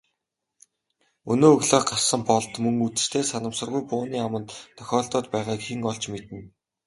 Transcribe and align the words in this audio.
Өнөө 1.33 1.51
өглөө 1.57 1.81
гарсан 1.89 2.21
Болд 2.29 2.53
мөн 2.63 2.77
үдэштээ 2.85 3.23
санамсаргүй 3.31 3.83
бууны 3.91 4.17
аманд 4.27 4.49
тохиолдоод 4.77 5.25
байгааг 5.33 5.61
хэн 5.67 5.81
олж 5.91 6.03
мэднэ. 6.13 6.39